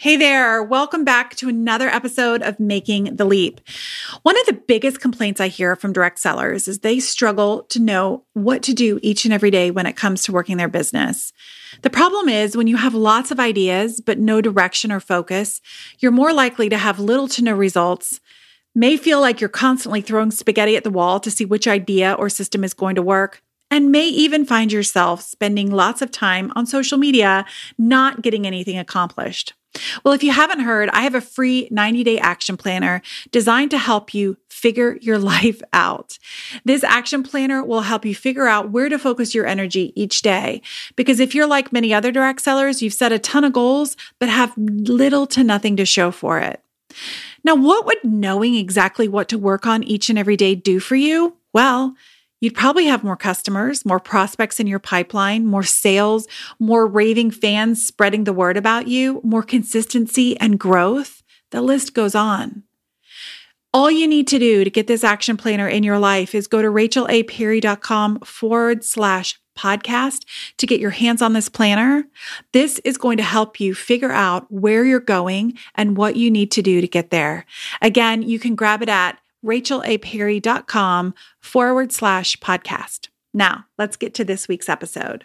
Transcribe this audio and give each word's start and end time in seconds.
Hey 0.00 0.16
there, 0.16 0.62
welcome 0.62 1.04
back 1.04 1.36
to 1.36 1.50
another 1.50 1.86
episode 1.90 2.40
of 2.40 2.58
Making 2.58 3.16
the 3.16 3.26
Leap. 3.26 3.60
One 4.22 4.40
of 4.40 4.46
the 4.46 4.54
biggest 4.54 4.98
complaints 4.98 5.42
I 5.42 5.48
hear 5.48 5.76
from 5.76 5.92
direct 5.92 6.18
sellers 6.18 6.68
is 6.68 6.78
they 6.78 7.00
struggle 7.00 7.64
to 7.64 7.78
know 7.78 8.24
what 8.32 8.62
to 8.62 8.72
do 8.72 8.98
each 9.02 9.26
and 9.26 9.34
every 9.34 9.50
day 9.50 9.70
when 9.70 9.84
it 9.84 9.96
comes 9.96 10.22
to 10.22 10.32
working 10.32 10.56
their 10.56 10.70
business. 10.70 11.34
The 11.82 11.90
problem 11.90 12.30
is 12.30 12.56
when 12.56 12.66
you 12.66 12.78
have 12.78 12.94
lots 12.94 13.30
of 13.30 13.38
ideas 13.38 14.00
but 14.00 14.18
no 14.18 14.40
direction 14.40 14.90
or 14.90 15.00
focus, 15.00 15.60
you're 15.98 16.12
more 16.12 16.32
likely 16.32 16.70
to 16.70 16.78
have 16.78 16.98
little 16.98 17.28
to 17.28 17.44
no 17.44 17.52
results, 17.52 18.20
may 18.74 18.96
feel 18.96 19.20
like 19.20 19.38
you're 19.38 19.50
constantly 19.50 20.00
throwing 20.00 20.30
spaghetti 20.30 20.76
at 20.76 20.82
the 20.82 20.88
wall 20.88 21.20
to 21.20 21.30
see 21.30 21.44
which 21.44 21.68
idea 21.68 22.14
or 22.14 22.30
system 22.30 22.64
is 22.64 22.72
going 22.72 22.94
to 22.94 23.02
work, 23.02 23.42
and 23.70 23.92
may 23.92 24.08
even 24.08 24.46
find 24.46 24.72
yourself 24.72 25.20
spending 25.20 25.70
lots 25.70 26.00
of 26.00 26.10
time 26.10 26.50
on 26.56 26.64
social 26.64 26.96
media 26.96 27.44
not 27.76 28.22
getting 28.22 28.46
anything 28.46 28.78
accomplished. 28.78 29.52
Well, 30.04 30.14
if 30.14 30.22
you 30.22 30.32
haven't 30.32 30.60
heard, 30.60 30.88
I 30.90 31.02
have 31.02 31.14
a 31.14 31.20
free 31.20 31.68
90 31.70 32.04
day 32.04 32.18
action 32.18 32.56
planner 32.56 33.02
designed 33.30 33.70
to 33.70 33.78
help 33.78 34.12
you 34.12 34.36
figure 34.48 34.98
your 35.00 35.18
life 35.32 35.62
out. 35.72 36.18
This 36.64 36.84
action 36.84 37.22
planner 37.22 37.64
will 37.64 37.82
help 37.82 38.04
you 38.04 38.14
figure 38.14 38.46
out 38.46 38.70
where 38.70 38.88
to 38.88 38.98
focus 38.98 39.34
your 39.34 39.46
energy 39.46 39.92
each 39.94 40.22
day. 40.22 40.62
Because 40.96 41.20
if 41.20 41.34
you're 41.34 41.46
like 41.46 41.72
many 41.72 41.94
other 41.94 42.10
direct 42.10 42.42
sellers, 42.42 42.82
you've 42.82 42.94
set 42.94 43.12
a 43.12 43.18
ton 43.18 43.44
of 43.44 43.52
goals, 43.52 43.96
but 44.18 44.28
have 44.28 44.52
little 44.56 45.26
to 45.28 45.44
nothing 45.44 45.76
to 45.76 45.86
show 45.86 46.10
for 46.10 46.38
it. 46.38 46.60
Now, 47.44 47.54
what 47.54 47.86
would 47.86 48.04
knowing 48.04 48.54
exactly 48.54 49.08
what 49.08 49.28
to 49.28 49.38
work 49.38 49.66
on 49.66 49.82
each 49.82 50.10
and 50.10 50.18
every 50.18 50.36
day 50.36 50.54
do 50.54 50.80
for 50.80 50.96
you? 50.96 51.36
Well, 51.52 51.94
You'd 52.40 52.54
probably 52.54 52.86
have 52.86 53.04
more 53.04 53.16
customers, 53.16 53.84
more 53.84 54.00
prospects 54.00 54.58
in 54.58 54.66
your 54.66 54.78
pipeline, 54.78 55.46
more 55.46 55.62
sales, 55.62 56.26
more 56.58 56.86
raving 56.86 57.30
fans 57.30 57.86
spreading 57.86 58.24
the 58.24 58.32
word 58.32 58.56
about 58.56 58.88
you, 58.88 59.20
more 59.22 59.42
consistency 59.42 60.38
and 60.40 60.58
growth. 60.58 61.22
The 61.50 61.60
list 61.60 61.94
goes 61.94 62.14
on. 62.14 62.64
All 63.72 63.90
you 63.90 64.08
need 64.08 64.26
to 64.28 64.38
do 64.38 64.64
to 64.64 64.70
get 64.70 64.88
this 64.88 65.04
action 65.04 65.36
planner 65.36 65.68
in 65.68 65.84
your 65.84 65.98
life 65.98 66.34
is 66.34 66.48
go 66.48 66.60
to 66.60 66.68
rachelaperry.com 66.68 68.20
forward 68.20 68.84
slash 68.84 69.38
podcast 69.56 70.24
to 70.56 70.66
get 70.66 70.80
your 70.80 70.90
hands 70.90 71.22
on 71.22 71.34
this 71.34 71.48
planner. 71.48 72.04
This 72.52 72.80
is 72.80 72.96
going 72.96 73.18
to 73.18 73.22
help 73.22 73.60
you 73.60 73.74
figure 73.74 74.10
out 74.10 74.50
where 74.50 74.84
you're 74.84 74.98
going 74.98 75.56
and 75.76 75.96
what 75.96 76.16
you 76.16 76.30
need 76.30 76.50
to 76.52 76.62
do 76.62 76.80
to 76.80 76.88
get 76.88 77.10
there. 77.10 77.44
Again, 77.80 78.22
you 78.22 78.38
can 78.38 78.56
grab 78.56 78.82
it 78.82 78.88
at 78.88 79.19
rachelaperry.com 79.44 81.14
forward 81.40 81.92
slash 81.92 82.36
podcast. 82.38 83.08
Now, 83.32 83.66
let's 83.78 83.96
get 83.96 84.14
to 84.14 84.24
this 84.24 84.48
week's 84.48 84.68
episode. 84.68 85.24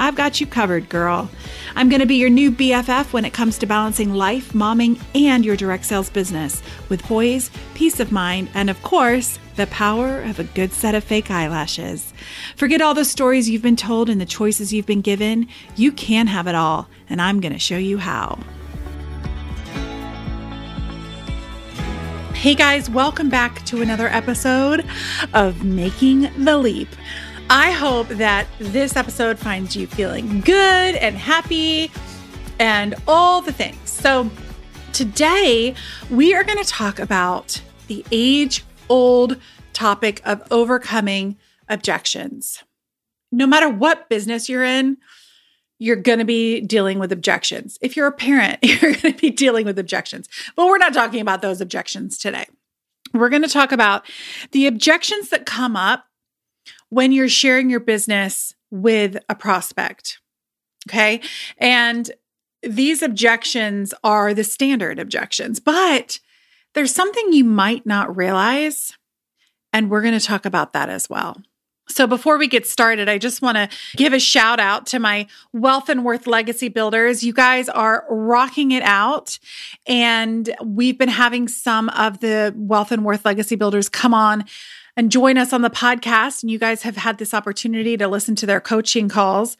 I've 0.00 0.14
got 0.14 0.40
you 0.40 0.46
covered, 0.46 0.88
girl. 0.88 1.30
I'm 1.76 1.90
going 1.90 2.00
to 2.00 2.06
be 2.06 2.16
your 2.16 2.30
new 2.30 2.50
BFF 2.50 3.12
when 3.12 3.26
it 3.26 3.34
comes 3.34 3.58
to 3.58 3.66
balancing 3.66 4.14
life, 4.14 4.54
momming, 4.54 4.98
and 5.14 5.44
your 5.44 5.56
direct 5.56 5.84
sales 5.84 6.08
business 6.08 6.62
with 6.88 7.02
poise, 7.02 7.50
peace 7.74 8.00
of 8.00 8.10
mind, 8.10 8.48
and 8.54 8.70
of 8.70 8.82
course, 8.82 9.38
the 9.56 9.66
power 9.66 10.22
of 10.22 10.38
a 10.38 10.44
good 10.44 10.72
set 10.72 10.94
of 10.94 11.04
fake 11.04 11.30
eyelashes. 11.30 12.14
Forget 12.56 12.80
all 12.80 12.94
the 12.94 13.04
stories 13.04 13.50
you've 13.50 13.60
been 13.60 13.76
told 13.76 14.08
and 14.08 14.18
the 14.18 14.24
choices 14.24 14.72
you've 14.72 14.86
been 14.86 15.02
given. 15.02 15.46
You 15.76 15.92
can 15.92 16.28
have 16.28 16.46
it 16.46 16.54
all, 16.54 16.88
and 17.10 17.20
I'm 17.20 17.38
going 17.38 17.52
to 17.52 17.58
show 17.58 17.76
you 17.76 17.98
how. 17.98 18.38
Hey 22.32 22.54
guys, 22.54 22.88
welcome 22.88 23.28
back 23.28 23.62
to 23.66 23.82
another 23.82 24.08
episode 24.08 24.86
of 25.34 25.62
Making 25.62 26.30
the 26.42 26.56
Leap. 26.56 26.88
I 27.52 27.72
hope 27.72 28.06
that 28.10 28.46
this 28.60 28.94
episode 28.94 29.36
finds 29.36 29.74
you 29.74 29.88
feeling 29.88 30.40
good 30.40 30.94
and 30.94 31.16
happy 31.16 31.90
and 32.60 32.94
all 33.08 33.42
the 33.42 33.50
things. 33.52 33.90
So, 33.90 34.30
today 34.92 35.74
we 36.10 36.32
are 36.32 36.44
going 36.44 36.62
to 36.62 36.64
talk 36.64 37.00
about 37.00 37.60
the 37.88 38.04
age 38.12 38.64
old 38.88 39.36
topic 39.72 40.22
of 40.24 40.46
overcoming 40.52 41.38
objections. 41.68 42.62
No 43.32 43.48
matter 43.48 43.68
what 43.68 44.08
business 44.08 44.48
you're 44.48 44.62
in, 44.62 44.98
you're 45.80 45.96
going 45.96 46.20
to 46.20 46.24
be 46.24 46.60
dealing 46.60 47.00
with 47.00 47.10
objections. 47.10 47.78
If 47.82 47.96
you're 47.96 48.06
a 48.06 48.12
parent, 48.12 48.60
you're 48.62 48.92
going 48.92 49.12
to 49.12 49.20
be 49.20 49.30
dealing 49.30 49.66
with 49.66 49.76
objections. 49.76 50.28
But 50.54 50.66
we're 50.66 50.78
not 50.78 50.94
talking 50.94 51.20
about 51.20 51.42
those 51.42 51.60
objections 51.60 52.16
today. 52.16 52.46
We're 53.12 53.28
going 53.28 53.42
to 53.42 53.48
talk 53.48 53.72
about 53.72 54.06
the 54.52 54.68
objections 54.68 55.30
that 55.30 55.46
come 55.46 55.74
up 55.74 56.04
when 56.90 57.12
you're 57.12 57.28
sharing 57.28 57.70
your 57.70 57.80
business 57.80 58.54
with 58.70 59.16
a 59.28 59.34
prospect. 59.34 60.20
Okay. 60.88 61.20
And 61.58 62.10
these 62.62 63.02
objections 63.02 63.94
are 64.04 64.34
the 64.34 64.44
standard 64.44 64.98
objections, 64.98 65.60
but 65.60 66.18
there's 66.74 66.94
something 66.94 67.32
you 67.32 67.44
might 67.44 67.86
not 67.86 68.16
realize. 68.16 68.96
And 69.72 69.88
we're 69.88 70.02
going 70.02 70.18
to 70.18 70.24
talk 70.24 70.44
about 70.44 70.72
that 70.72 70.88
as 70.88 71.08
well. 71.08 71.36
So, 71.90 72.06
before 72.06 72.38
we 72.38 72.46
get 72.46 72.66
started, 72.66 73.08
I 73.08 73.18
just 73.18 73.42
want 73.42 73.56
to 73.56 73.68
give 73.96 74.12
a 74.12 74.20
shout 74.20 74.60
out 74.60 74.86
to 74.86 75.00
my 75.00 75.26
Wealth 75.52 75.88
and 75.88 76.04
Worth 76.04 76.28
Legacy 76.28 76.68
Builders. 76.68 77.24
You 77.24 77.32
guys 77.32 77.68
are 77.68 78.04
rocking 78.08 78.70
it 78.70 78.84
out. 78.84 79.40
And 79.86 80.54
we've 80.64 80.96
been 80.96 81.08
having 81.08 81.48
some 81.48 81.88
of 81.90 82.20
the 82.20 82.54
Wealth 82.56 82.92
and 82.92 83.04
Worth 83.04 83.24
Legacy 83.24 83.56
Builders 83.56 83.88
come 83.88 84.14
on 84.14 84.44
and 84.96 85.10
join 85.10 85.38
us 85.38 85.52
on 85.52 85.62
the 85.62 85.70
podcast, 85.70 86.42
and 86.42 86.50
you 86.50 86.58
guys 86.58 86.82
have 86.82 86.96
had 86.96 87.18
this 87.18 87.34
opportunity 87.34 87.96
to 87.96 88.08
listen 88.08 88.34
to 88.36 88.46
their 88.46 88.60
coaching 88.60 89.08
calls, 89.08 89.56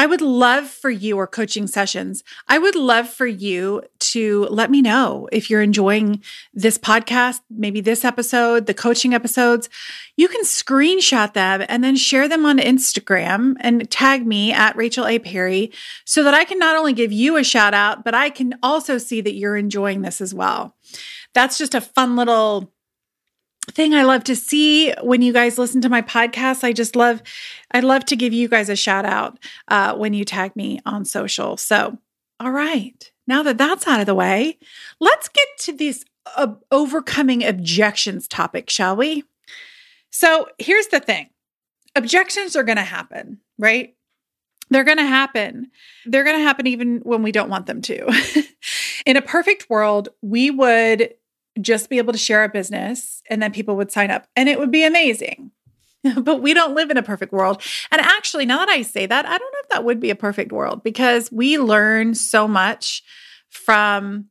I 0.00 0.06
would 0.06 0.22
love 0.22 0.66
for 0.66 0.88
you 0.88 1.18
or 1.18 1.26
coaching 1.26 1.66
sessions. 1.66 2.24
I 2.48 2.56
would 2.56 2.74
love 2.74 3.06
for 3.06 3.26
you 3.26 3.82
to 3.98 4.46
let 4.46 4.70
me 4.70 4.80
know 4.80 5.28
if 5.30 5.50
you're 5.50 5.60
enjoying 5.60 6.22
this 6.54 6.78
podcast, 6.78 7.40
maybe 7.50 7.82
this 7.82 8.02
episode, 8.02 8.64
the 8.64 8.72
coaching 8.72 9.12
episodes. 9.12 9.68
You 10.16 10.26
can 10.28 10.42
screenshot 10.44 11.34
them 11.34 11.66
and 11.68 11.84
then 11.84 11.96
share 11.96 12.28
them 12.28 12.46
on 12.46 12.56
Instagram 12.56 13.56
and 13.60 13.90
tag 13.90 14.26
me 14.26 14.52
at 14.52 14.74
Rachel 14.74 15.06
A. 15.06 15.18
Perry 15.18 15.70
so 16.06 16.22
that 16.22 16.32
I 16.32 16.44
can 16.44 16.58
not 16.58 16.76
only 16.76 16.94
give 16.94 17.12
you 17.12 17.36
a 17.36 17.44
shout 17.44 17.74
out, 17.74 18.02
but 18.02 18.14
I 18.14 18.30
can 18.30 18.54
also 18.62 18.96
see 18.96 19.20
that 19.20 19.34
you're 19.34 19.58
enjoying 19.58 20.00
this 20.00 20.22
as 20.22 20.32
well. 20.32 20.76
That's 21.34 21.58
just 21.58 21.74
a 21.74 21.80
fun 21.82 22.16
little 22.16 22.72
thing 23.70 23.94
I 23.94 24.02
love 24.02 24.24
to 24.24 24.36
see 24.36 24.92
when 25.02 25.22
you 25.22 25.32
guys 25.32 25.58
listen 25.58 25.80
to 25.82 25.88
my 25.88 26.02
podcast. 26.02 26.64
I 26.64 26.72
just 26.72 26.96
love, 26.96 27.22
I'd 27.70 27.84
love 27.84 28.04
to 28.06 28.16
give 28.16 28.32
you 28.32 28.48
guys 28.48 28.68
a 28.68 28.76
shout 28.76 29.04
out 29.04 29.38
uh, 29.68 29.94
when 29.94 30.12
you 30.14 30.24
tag 30.24 30.54
me 30.56 30.80
on 30.84 31.04
social. 31.04 31.56
So, 31.56 31.98
all 32.38 32.50
right, 32.50 33.10
now 33.26 33.42
that 33.42 33.58
that's 33.58 33.86
out 33.86 34.00
of 34.00 34.06
the 34.06 34.14
way, 34.14 34.58
let's 34.98 35.28
get 35.28 35.46
to 35.60 35.72
this 35.72 36.04
uh, 36.36 36.54
overcoming 36.70 37.44
objections 37.44 38.26
topic, 38.26 38.70
shall 38.70 38.96
we? 38.96 39.24
So, 40.10 40.48
here's 40.58 40.88
the 40.88 41.00
thing 41.00 41.30
objections 41.94 42.56
are 42.56 42.64
going 42.64 42.76
to 42.76 42.82
happen, 42.82 43.40
right? 43.58 43.94
They're 44.70 44.84
going 44.84 44.98
to 44.98 45.04
happen. 45.04 45.70
They're 46.06 46.24
going 46.24 46.36
to 46.36 46.42
happen 46.42 46.66
even 46.68 47.00
when 47.00 47.22
we 47.22 47.32
don't 47.32 47.50
want 47.50 47.66
them 47.66 47.82
to. 47.82 48.44
In 49.06 49.16
a 49.16 49.22
perfect 49.22 49.68
world, 49.68 50.10
we 50.22 50.50
would 50.50 51.14
just 51.60 51.90
be 51.90 51.98
able 51.98 52.12
to 52.12 52.18
share 52.18 52.44
a 52.44 52.48
business 52.48 53.22
and 53.28 53.42
then 53.42 53.52
people 53.52 53.76
would 53.76 53.90
sign 53.90 54.10
up 54.10 54.26
and 54.36 54.48
it 54.48 54.58
would 54.58 54.70
be 54.70 54.84
amazing. 54.84 55.50
but 56.22 56.40
we 56.40 56.54
don't 56.54 56.74
live 56.74 56.90
in 56.90 56.96
a 56.96 57.02
perfect 57.02 57.32
world. 57.32 57.62
And 57.90 58.00
actually, 58.00 58.46
now 58.46 58.58
that 58.58 58.68
I 58.68 58.82
say 58.82 59.06
that, 59.06 59.26
I 59.26 59.36
don't 59.36 59.52
know 59.52 59.60
if 59.62 59.68
that 59.70 59.84
would 59.84 60.00
be 60.00 60.10
a 60.10 60.16
perfect 60.16 60.52
world 60.52 60.82
because 60.82 61.30
we 61.30 61.58
learn 61.58 62.14
so 62.14 62.48
much 62.48 63.02
from 63.50 64.26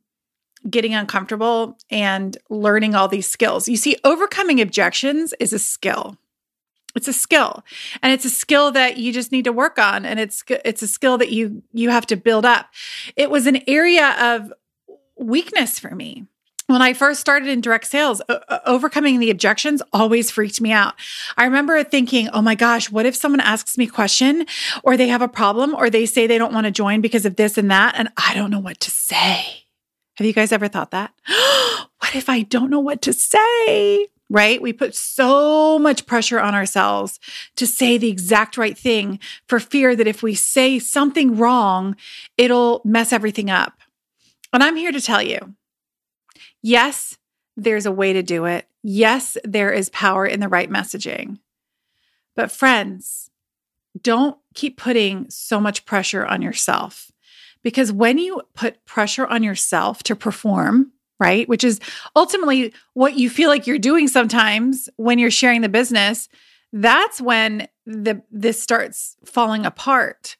getting 0.68 0.94
uncomfortable 0.94 1.78
and 1.90 2.36
learning 2.50 2.94
all 2.94 3.08
these 3.08 3.26
skills. 3.26 3.68
You 3.68 3.76
see, 3.76 3.96
overcoming 4.04 4.60
objections 4.60 5.32
is 5.38 5.52
a 5.52 5.58
skill. 5.58 6.18
It's 6.96 7.08
a 7.08 7.12
skill. 7.12 7.64
And 8.02 8.12
it's 8.12 8.24
a 8.24 8.30
skill 8.30 8.72
that 8.72 8.98
you 8.98 9.12
just 9.12 9.30
need 9.30 9.44
to 9.44 9.52
work 9.52 9.78
on 9.78 10.04
and 10.04 10.18
it's 10.18 10.42
it's 10.64 10.82
a 10.82 10.88
skill 10.88 11.18
that 11.18 11.30
you 11.30 11.62
you 11.72 11.90
have 11.90 12.06
to 12.06 12.16
build 12.16 12.44
up. 12.44 12.68
It 13.14 13.30
was 13.30 13.46
an 13.46 13.62
area 13.68 14.16
of 14.18 14.52
weakness 15.16 15.78
for 15.78 15.94
me 15.94 16.26
when 16.70 16.82
I 16.82 16.92
first 16.92 17.20
started 17.20 17.48
in 17.48 17.60
direct 17.60 17.86
sales, 17.86 18.22
overcoming 18.64 19.18
the 19.18 19.30
objections 19.30 19.82
always 19.92 20.30
freaked 20.30 20.60
me 20.60 20.70
out. 20.70 20.94
I 21.36 21.44
remember 21.44 21.82
thinking, 21.82 22.28
oh 22.32 22.42
my 22.42 22.54
gosh, 22.54 22.90
what 22.90 23.06
if 23.06 23.16
someone 23.16 23.40
asks 23.40 23.76
me 23.76 23.86
a 23.86 23.90
question 23.90 24.46
or 24.84 24.96
they 24.96 25.08
have 25.08 25.22
a 25.22 25.28
problem 25.28 25.74
or 25.74 25.90
they 25.90 26.06
say 26.06 26.26
they 26.26 26.38
don't 26.38 26.54
want 26.54 26.66
to 26.66 26.70
join 26.70 27.00
because 27.00 27.26
of 27.26 27.36
this 27.36 27.58
and 27.58 27.70
that, 27.70 27.94
and 27.96 28.08
I 28.16 28.34
don't 28.34 28.50
know 28.50 28.60
what 28.60 28.78
to 28.80 28.90
say? 28.90 29.64
Have 30.14 30.26
you 30.26 30.32
guys 30.32 30.52
ever 30.52 30.68
thought 30.68 30.92
that? 30.92 31.12
what 31.98 32.14
if 32.14 32.28
I 32.28 32.42
don't 32.42 32.70
know 32.70 32.80
what 32.80 33.02
to 33.02 33.12
say? 33.12 34.06
Right? 34.28 34.62
We 34.62 34.72
put 34.72 34.94
so 34.94 35.76
much 35.80 36.06
pressure 36.06 36.38
on 36.38 36.54
ourselves 36.54 37.18
to 37.56 37.66
say 37.66 37.98
the 37.98 38.10
exact 38.10 38.56
right 38.56 38.78
thing 38.78 39.18
for 39.48 39.58
fear 39.58 39.96
that 39.96 40.06
if 40.06 40.22
we 40.22 40.36
say 40.36 40.78
something 40.78 41.36
wrong, 41.36 41.96
it'll 42.38 42.80
mess 42.84 43.12
everything 43.12 43.50
up. 43.50 43.72
And 44.52 44.62
I'm 44.62 44.76
here 44.76 44.92
to 44.92 45.00
tell 45.00 45.22
you 45.22 45.56
Yes, 46.62 47.18
there's 47.56 47.86
a 47.86 47.92
way 47.92 48.12
to 48.12 48.22
do 48.22 48.44
it. 48.44 48.66
Yes, 48.82 49.36
there 49.44 49.72
is 49.72 49.90
power 49.90 50.26
in 50.26 50.40
the 50.40 50.48
right 50.48 50.70
messaging. 50.70 51.38
But, 52.36 52.50
friends, 52.50 53.30
don't 54.00 54.38
keep 54.54 54.76
putting 54.76 55.28
so 55.30 55.60
much 55.60 55.84
pressure 55.84 56.24
on 56.24 56.42
yourself 56.42 57.10
because 57.62 57.92
when 57.92 58.18
you 58.18 58.42
put 58.54 58.84
pressure 58.86 59.26
on 59.26 59.42
yourself 59.42 60.02
to 60.04 60.16
perform, 60.16 60.92
right, 61.18 61.48
which 61.48 61.64
is 61.64 61.80
ultimately 62.16 62.72
what 62.94 63.18
you 63.18 63.28
feel 63.28 63.50
like 63.50 63.66
you're 63.66 63.78
doing 63.78 64.08
sometimes 64.08 64.88
when 64.96 65.18
you're 65.18 65.30
sharing 65.30 65.60
the 65.60 65.68
business, 65.68 66.28
that's 66.72 67.20
when 67.20 67.68
the 67.84 68.22
this 68.30 68.62
starts 68.62 69.16
falling 69.24 69.66
apart 69.66 70.36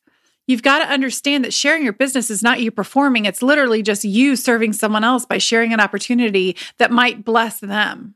You've 0.47 0.63
got 0.63 0.81
to 0.81 0.93
understand 0.93 1.45
that 1.45 1.55
sharing 1.55 1.85
your 1.85 1.93
business 1.93 2.31
is 2.31 2.43
not 2.43 2.61
you 2.61 2.71
performing, 2.71 3.25
it's 3.25 3.43
literally 3.43 3.83
just 3.83 4.05
you 4.05 4.37
serving 4.37 4.73
someone 4.73 5.05
else 5.05 5.25
by 5.25 5.39
sharing 5.39 5.73
an 5.73 5.81
opportunity 5.81 6.57
that 6.79 6.91
might 6.91 7.25
bless 7.25 7.61
them. 7.61 8.15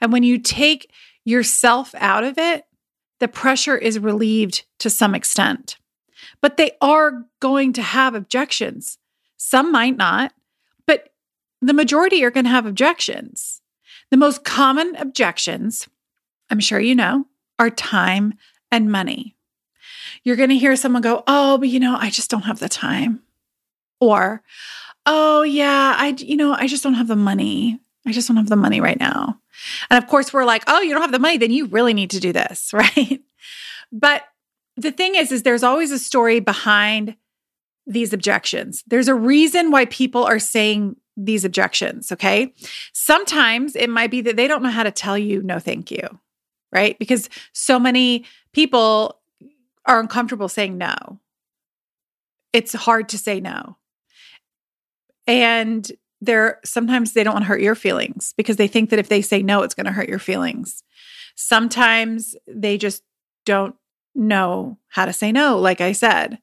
And 0.00 0.12
when 0.12 0.22
you 0.22 0.38
take 0.38 0.90
yourself 1.24 1.94
out 1.98 2.22
of 2.24 2.38
it, 2.38 2.64
the 3.18 3.28
pressure 3.28 3.76
is 3.76 3.98
relieved 3.98 4.64
to 4.80 4.90
some 4.90 5.14
extent. 5.14 5.76
But 6.40 6.56
they 6.56 6.72
are 6.80 7.24
going 7.40 7.72
to 7.74 7.82
have 7.82 8.14
objections. 8.14 8.98
Some 9.36 9.72
might 9.72 9.96
not, 9.96 10.32
but 10.86 11.10
the 11.60 11.72
majority 11.72 12.22
are 12.24 12.30
going 12.30 12.44
to 12.44 12.50
have 12.50 12.66
objections. 12.66 13.62
The 14.10 14.16
most 14.16 14.44
common 14.44 14.94
objections, 14.96 15.88
I'm 16.50 16.60
sure 16.60 16.80
you 16.80 16.94
know, 16.94 17.26
are 17.58 17.70
time 17.70 18.34
and 18.70 18.92
money 18.92 19.34
you're 20.24 20.36
going 20.36 20.48
to 20.48 20.58
hear 20.58 20.74
someone 20.74 21.02
go, 21.02 21.22
Oh, 21.26 21.58
but 21.58 21.68
you 21.68 21.78
know, 21.78 21.96
I 21.98 22.10
just 22.10 22.30
don't 22.30 22.42
have 22.42 22.58
the 22.58 22.68
time. 22.68 23.22
Or, 24.00 24.42
Oh, 25.06 25.42
yeah, 25.42 25.94
I, 25.96 26.16
you 26.18 26.36
know, 26.36 26.54
I 26.54 26.66
just 26.66 26.82
don't 26.82 26.94
have 26.94 27.08
the 27.08 27.16
money. 27.16 27.78
I 28.06 28.12
just 28.12 28.26
don't 28.26 28.38
have 28.38 28.48
the 28.48 28.56
money 28.56 28.80
right 28.80 28.98
now. 28.98 29.38
And 29.90 30.02
of 30.02 30.08
course, 30.08 30.32
we're 30.32 30.44
like, 30.44 30.64
Oh, 30.66 30.80
you 30.80 30.92
don't 30.92 31.02
have 31.02 31.12
the 31.12 31.18
money, 31.18 31.38
then 31.38 31.50
you 31.50 31.66
really 31.66 31.94
need 31.94 32.10
to 32.10 32.20
do 32.20 32.32
this, 32.32 32.72
right? 32.72 33.20
But 33.92 34.24
the 34.76 34.90
thing 34.90 35.14
is, 35.14 35.30
is 35.30 35.42
there's 35.42 35.62
always 35.62 35.92
a 35.92 35.98
story 35.98 36.40
behind 36.40 37.16
these 37.86 38.12
objections. 38.12 38.82
There's 38.86 39.08
a 39.08 39.14
reason 39.14 39.70
why 39.70 39.84
people 39.86 40.24
are 40.24 40.38
saying 40.38 40.96
these 41.16 41.44
objections, 41.44 42.10
okay? 42.10 42.52
Sometimes 42.92 43.76
it 43.76 43.88
might 43.88 44.10
be 44.10 44.20
that 44.22 44.36
they 44.36 44.48
don't 44.48 44.62
know 44.62 44.70
how 44.70 44.82
to 44.82 44.90
tell 44.90 45.16
you 45.16 45.42
no 45.42 45.58
thank 45.58 45.90
you, 45.90 46.18
right? 46.72 46.98
Because 46.98 47.28
so 47.52 47.78
many 47.78 48.24
people 48.52 49.20
are 49.86 50.00
uncomfortable 50.00 50.48
saying 50.48 50.78
no. 50.78 51.20
It's 52.52 52.72
hard 52.72 53.08
to 53.10 53.18
say 53.18 53.40
no. 53.40 53.76
And 55.26 55.90
they're 56.20 56.60
sometimes 56.64 57.12
they 57.12 57.24
don't 57.24 57.34
want 57.34 57.44
to 57.44 57.48
hurt 57.48 57.60
your 57.60 57.74
feelings 57.74 58.34
because 58.36 58.56
they 58.56 58.68
think 58.68 58.90
that 58.90 58.98
if 58.98 59.08
they 59.08 59.22
say 59.22 59.42
no, 59.42 59.62
it's 59.62 59.74
going 59.74 59.86
to 59.86 59.92
hurt 59.92 60.08
your 60.08 60.18
feelings. 60.18 60.82
Sometimes 61.34 62.36
they 62.46 62.78
just 62.78 63.02
don't 63.44 63.74
know 64.14 64.78
how 64.88 65.06
to 65.06 65.12
say 65.12 65.32
no, 65.32 65.58
like 65.58 65.80
I 65.80 65.92
said. 65.92 66.38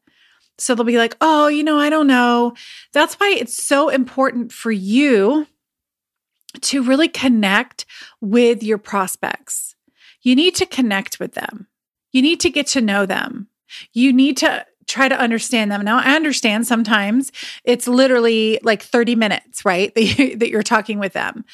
So 0.58 0.76
they'll 0.76 0.86
be 0.86 0.98
like, 0.98 1.16
oh, 1.22 1.48
you 1.48 1.64
know, 1.64 1.80
I 1.80 1.90
don't 1.90 2.08
know. 2.08 2.54
That's 2.94 3.16
why 3.16 3.36
it's 3.38 3.62
so 3.62 3.90
important 3.90 4.52
for 4.52 4.72
you 4.72 5.48
to 6.60 6.84
really 6.84 7.08
connect 7.08 7.86
with 8.20 8.62
your 8.62 8.78
prospects. 8.78 9.76
You 10.22 10.36
need 10.36 10.54
to 10.56 10.66
connect 10.66 11.20
with 11.20 11.34
them. 11.34 11.68
You 12.12 12.22
need 12.22 12.40
to 12.42 12.50
get 12.50 12.68
to 12.68 12.82
know 12.82 13.06
them. 13.06 13.48
You 13.94 14.12
need 14.12 14.38
to 14.38 14.66
try 14.88 15.08
to 15.08 15.20
understand 15.20 15.72
them. 15.72 15.84
Now, 15.84 16.00
I 16.00 16.16
understand 16.16 16.68
sometimes 16.68 17.32
it's 17.64 17.88
literally 17.88 18.60
like 18.62 18.84
30 18.84 19.16
minutes, 19.16 19.64
right? 19.64 19.94
That, 20.02 20.20
you, 20.20 20.36
that 20.38 20.50
you're 20.50 20.64
talking 20.64 21.00
with 21.00 21.14
them. 21.14 21.46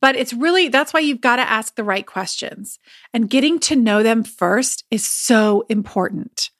But 0.00 0.16
it's 0.16 0.32
really, 0.32 0.68
that's 0.68 0.94
why 0.94 1.00
you've 1.00 1.20
got 1.20 1.36
to 1.36 1.42
ask 1.42 1.74
the 1.74 1.84
right 1.84 2.06
questions. 2.06 2.78
And 3.12 3.28
getting 3.28 3.58
to 3.60 3.76
know 3.76 4.02
them 4.02 4.22
first 4.22 4.84
is 4.90 5.04
so 5.04 5.66
important. 5.68 6.50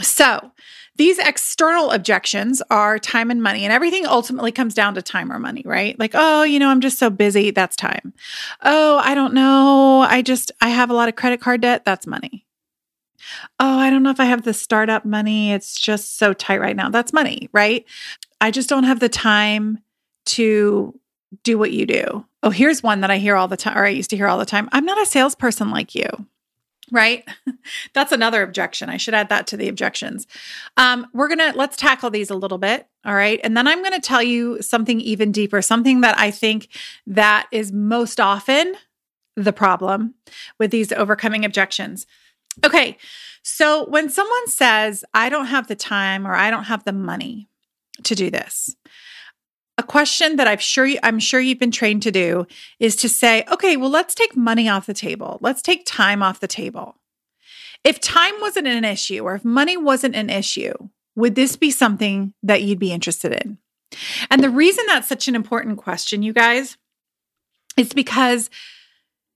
So, 0.00 0.52
these 0.96 1.18
external 1.18 1.90
objections 1.90 2.62
are 2.70 2.98
time 2.98 3.30
and 3.30 3.42
money, 3.42 3.64
and 3.64 3.72
everything 3.72 4.06
ultimately 4.06 4.50
comes 4.50 4.72
down 4.72 4.94
to 4.94 5.02
time 5.02 5.30
or 5.30 5.38
money, 5.38 5.62
right? 5.66 5.98
Like, 5.98 6.12
oh, 6.14 6.42
you 6.42 6.58
know, 6.58 6.70
I'm 6.70 6.80
just 6.80 6.98
so 6.98 7.10
busy. 7.10 7.50
That's 7.50 7.76
time. 7.76 8.14
Oh, 8.62 8.98
I 8.98 9.14
don't 9.14 9.34
know. 9.34 10.00
I 10.00 10.22
just, 10.22 10.52
I 10.60 10.70
have 10.70 10.88
a 10.88 10.94
lot 10.94 11.10
of 11.10 11.16
credit 11.16 11.40
card 11.40 11.60
debt. 11.60 11.84
That's 11.84 12.06
money. 12.06 12.45
Oh, 13.58 13.78
I 13.78 13.90
don't 13.90 14.02
know 14.02 14.10
if 14.10 14.20
I 14.20 14.24
have 14.26 14.42
the 14.42 14.54
startup 14.54 15.04
money. 15.04 15.52
It's 15.52 15.78
just 15.78 16.18
so 16.18 16.32
tight 16.32 16.60
right 16.60 16.76
now. 16.76 16.90
That's 16.90 17.12
money, 17.12 17.48
right? 17.52 17.84
I 18.40 18.50
just 18.50 18.68
don't 18.68 18.84
have 18.84 19.00
the 19.00 19.08
time 19.08 19.78
to 20.26 20.98
do 21.42 21.58
what 21.58 21.72
you 21.72 21.86
do. 21.86 22.24
Oh, 22.42 22.50
here's 22.50 22.82
one 22.82 23.00
that 23.00 23.10
I 23.10 23.18
hear 23.18 23.36
all 23.36 23.48
the 23.48 23.56
time, 23.56 23.76
or 23.76 23.84
I 23.84 23.90
used 23.90 24.10
to 24.10 24.16
hear 24.16 24.28
all 24.28 24.38
the 24.38 24.46
time. 24.46 24.68
I'm 24.72 24.84
not 24.84 25.00
a 25.00 25.06
salesperson 25.06 25.70
like 25.70 25.94
you, 25.94 26.08
right? 26.92 27.24
That's 27.94 28.12
another 28.12 28.42
objection. 28.42 28.88
I 28.88 28.96
should 28.96 29.14
add 29.14 29.28
that 29.30 29.46
to 29.48 29.56
the 29.56 29.68
objections. 29.68 30.26
Um, 30.76 31.06
we're 31.12 31.28
going 31.28 31.38
to, 31.38 31.56
let's 31.56 31.76
tackle 31.76 32.10
these 32.10 32.30
a 32.30 32.36
little 32.36 32.58
bit. 32.58 32.86
All 33.04 33.14
right. 33.14 33.40
And 33.42 33.56
then 33.56 33.66
I'm 33.66 33.80
going 33.80 33.92
to 33.92 34.00
tell 34.00 34.22
you 34.22 34.62
something 34.62 35.00
even 35.00 35.32
deeper, 35.32 35.62
something 35.62 36.02
that 36.02 36.18
I 36.18 36.30
think 36.30 36.68
that 37.06 37.48
is 37.50 37.72
most 37.72 38.20
often 38.20 38.74
the 39.36 39.52
problem 39.52 40.14
with 40.58 40.70
these 40.70 40.92
overcoming 40.92 41.44
objections. 41.44 42.06
Okay. 42.64 42.96
So 43.42 43.86
when 43.88 44.08
someone 44.08 44.48
says, 44.48 45.04
I 45.14 45.28
don't 45.28 45.46
have 45.46 45.68
the 45.68 45.76
time 45.76 46.26
or 46.26 46.34
I 46.34 46.50
don't 46.50 46.64
have 46.64 46.84
the 46.84 46.92
money 46.92 47.48
to 48.02 48.14
do 48.14 48.30
this, 48.30 48.74
a 49.78 49.82
question 49.82 50.36
that 50.36 50.48
I'm 50.48 50.58
sure 50.58 50.86
you, 50.86 50.98
I'm 51.02 51.18
sure 51.18 51.38
you've 51.38 51.58
been 51.58 51.70
trained 51.70 52.02
to 52.02 52.10
do 52.10 52.46
is 52.80 52.96
to 52.96 53.08
say, 53.08 53.44
okay, 53.52 53.76
well, 53.76 53.90
let's 53.90 54.14
take 54.14 54.36
money 54.36 54.68
off 54.68 54.86
the 54.86 54.94
table. 54.94 55.38
Let's 55.40 55.62
take 55.62 55.84
time 55.86 56.22
off 56.22 56.40
the 56.40 56.48
table. 56.48 56.96
If 57.84 58.00
time 58.00 58.34
wasn't 58.40 58.66
an 58.66 58.84
issue 58.84 59.20
or 59.20 59.34
if 59.34 59.44
money 59.44 59.76
wasn't 59.76 60.16
an 60.16 60.30
issue, 60.30 60.74
would 61.14 61.34
this 61.34 61.56
be 61.56 61.70
something 61.70 62.34
that 62.42 62.62
you'd 62.62 62.78
be 62.78 62.92
interested 62.92 63.32
in? 63.32 63.58
And 64.30 64.42
the 64.42 64.50
reason 64.50 64.84
that's 64.86 65.08
such 65.08 65.28
an 65.28 65.34
important 65.34 65.78
question, 65.78 66.22
you 66.22 66.32
guys, 66.32 66.76
is 67.76 67.92
because 67.92 68.50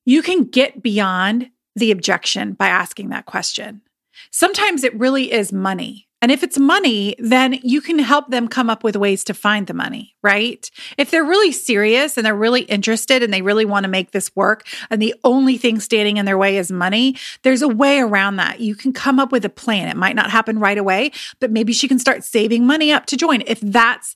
you 0.05 0.23
can 0.23 0.45
get 0.45 0.83
beyond 0.83 1.51
the 1.81 1.91
objection 1.91 2.53
by 2.53 2.69
asking 2.69 3.09
that 3.09 3.27
question. 3.27 3.83
Sometimes 4.31 4.85
it 4.85 4.99
really 4.99 5.33
is 5.33 5.53
money. 5.53 6.07
And 6.23 6.31
if 6.31 6.43
it's 6.43 6.59
money, 6.59 7.17
then 7.19 7.59
you 7.63 7.81
can 7.81 7.99
help 7.99 8.29
them 8.29 8.47
come 8.47 8.69
up 8.69 8.85
with 8.85 8.95
ways 8.95 9.25
to 9.25 9.33
find 9.33 9.67
the 9.67 9.73
money, 9.73 10.15
right? 10.23 10.71
If 10.99 11.11
they're 11.11 11.25
really 11.25 11.51
serious 11.51 12.19
and 12.19 12.27
they're 12.27 12.35
really 12.35 12.63
interested 12.63 13.23
and 13.23 13.33
they 13.33 13.41
really 13.41 13.65
want 13.65 13.85
to 13.85 13.91
make 13.91 14.11
this 14.11 14.37
work, 14.37 14.67
and 14.91 15.01
the 15.01 15.15
only 15.25 15.57
thing 15.57 15.81
standing 15.81 16.19
in 16.19 16.27
their 16.27 16.37
way 16.37 16.59
is 16.59 16.71
money, 16.71 17.17
there's 17.43 17.63
a 17.63 17.69
way 17.69 18.01
around 18.01 18.37
that. 18.37 18.61
You 18.61 18.75
can 18.75 18.93
come 18.93 19.19
up 19.19 19.33
with 19.33 19.47
a 19.47 19.51
plan. 19.51 19.89
It 19.89 19.97
might 19.97 20.15
not 20.15 20.31
happen 20.31 20.59
right 20.59 20.77
away, 20.77 21.13
but 21.41 21.51
maybe 21.51 21.73
she 21.73 21.89
can 21.89 21.99
start 21.99 22.23
saving 22.23 22.67
money 22.67 22.93
up 22.93 23.07
to 23.07 23.17
join 23.17 23.43
if 23.47 23.61
that's 23.61 24.15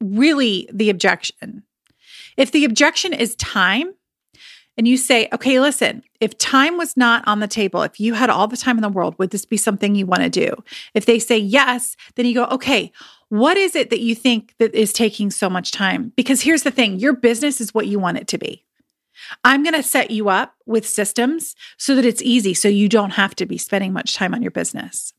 really 0.00 0.68
the 0.72 0.90
objection. 0.90 1.62
If 2.36 2.50
the 2.50 2.64
objection 2.64 3.12
is 3.12 3.36
time, 3.36 3.94
and 4.80 4.88
you 4.88 4.96
say, 4.96 5.28
okay, 5.30 5.60
listen, 5.60 6.02
if 6.20 6.38
time 6.38 6.78
was 6.78 6.96
not 6.96 7.22
on 7.28 7.40
the 7.40 7.46
table, 7.46 7.82
if 7.82 8.00
you 8.00 8.14
had 8.14 8.30
all 8.30 8.48
the 8.48 8.56
time 8.56 8.78
in 8.78 8.82
the 8.82 8.88
world, 8.88 9.14
would 9.18 9.28
this 9.28 9.44
be 9.44 9.58
something 9.58 9.94
you 9.94 10.06
want 10.06 10.22
to 10.22 10.30
do? 10.30 10.54
If 10.94 11.04
they 11.04 11.18
say 11.18 11.36
yes, 11.36 11.98
then 12.14 12.24
you 12.24 12.32
go, 12.32 12.46
okay, 12.46 12.90
what 13.28 13.58
is 13.58 13.76
it 13.76 13.90
that 13.90 14.00
you 14.00 14.14
think 14.14 14.54
that 14.58 14.74
is 14.74 14.94
taking 14.94 15.30
so 15.30 15.50
much 15.50 15.70
time? 15.70 16.14
Because 16.16 16.40
here's 16.40 16.62
the 16.62 16.70
thing 16.70 16.98
your 16.98 17.12
business 17.12 17.60
is 17.60 17.74
what 17.74 17.88
you 17.88 17.98
want 17.98 18.16
it 18.16 18.28
to 18.28 18.38
be. 18.38 18.64
I'm 19.44 19.62
going 19.62 19.74
to 19.74 19.82
set 19.82 20.10
you 20.10 20.30
up 20.30 20.54
with 20.64 20.88
systems 20.88 21.54
so 21.76 21.94
that 21.94 22.06
it's 22.06 22.22
easy, 22.22 22.54
so 22.54 22.68
you 22.68 22.88
don't 22.88 23.10
have 23.10 23.34
to 23.34 23.44
be 23.44 23.58
spending 23.58 23.92
much 23.92 24.14
time 24.14 24.32
on 24.32 24.40
your 24.40 24.50
business. 24.50 25.12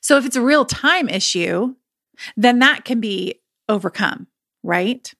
So 0.00 0.16
if 0.16 0.24
it's 0.24 0.34
a 0.34 0.40
real 0.40 0.64
time 0.64 1.10
issue, 1.10 1.74
then 2.38 2.60
that 2.60 2.86
can 2.86 3.00
be 3.00 3.42
overcome, 3.68 4.28
right? 4.62 5.12